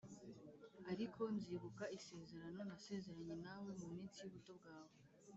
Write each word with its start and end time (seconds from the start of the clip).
Ariko 0.91 1.21
nzibuka 1.35 1.83
isezerano 1.97 2.59
nasezeranye 2.69 3.35
nawe 3.45 3.69
mu 3.81 3.87
minsi 3.95 4.17
y’ubuto 4.21 4.51
bwawe 4.59 4.95